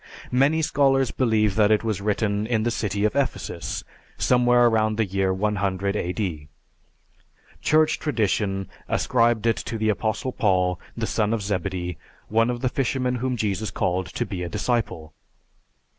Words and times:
Many 0.31 0.63
scholars 0.63 1.11
believe 1.11 1.53
that 1.57 1.69
it 1.69 1.83
was 1.83 2.01
written 2.01 2.47
in 2.47 2.63
the 2.63 2.71
city 2.71 3.05
of 3.05 3.15
Ephesus, 3.15 3.83
somewhere 4.17 4.65
around 4.65 4.95
the 4.97 5.05
year 5.05 5.31
100 5.31 5.95
A.D. 5.95 6.49
"Church 7.61 7.99
tradition 7.99 8.67
ascribed 8.89 9.45
it 9.45 9.57
to 9.57 9.77
the 9.77 9.89
Apostle 9.89 10.35
John, 10.41 10.77
the 10.97 11.05
son 11.05 11.35
of 11.35 11.43
Zebedee, 11.43 11.99
one 12.29 12.49
of 12.49 12.61
the 12.61 12.69
fishermen 12.69 13.17
whom 13.17 13.37
Jesus 13.37 13.69
called 13.69 14.07
to 14.07 14.25
be 14.25 14.41
a 14.41 14.49
disciple. 14.49 15.13